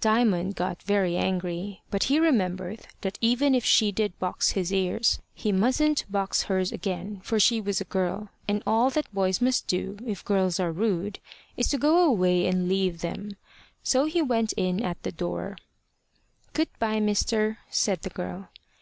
Diamond 0.00 0.56
got 0.56 0.82
very 0.84 1.18
angry. 1.18 1.82
But 1.90 2.04
he 2.04 2.18
remembered 2.18 2.86
that 3.02 3.18
even 3.20 3.54
if 3.54 3.62
she 3.62 3.92
did 3.92 4.18
box 4.18 4.52
his 4.52 4.72
ears, 4.72 5.20
he 5.34 5.52
musn't 5.52 6.10
box 6.10 6.44
hers 6.44 6.72
again, 6.72 7.20
for 7.22 7.38
she 7.38 7.60
was 7.60 7.78
a 7.78 7.84
girl, 7.84 8.30
and 8.48 8.62
all 8.66 8.88
that 8.88 9.12
boys 9.12 9.42
must 9.42 9.66
do, 9.66 9.98
if 10.06 10.24
girls 10.24 10.58
are 10.58 10.72
rude, 10.72 11.18
is 11.58 11.68
to 11.68 11.76
go 11.76 12.02
away 12.06 12.46
and 12.46 12.70
leave 12.70 13.02
them. 13.02 13.32
So 13.82 14.06
he 14.06 14.22
went 14.22 14.54
in 14.54 14.82
at 14.82 15.02
the 15.02 15.12
door. 15.12 15.58
"Good 16.54 16.70
bye, 16.78 16.98
mister" 16.98 17.58
said 17.68 18.00
the 18.00 18.08
girl. 18.08 18.48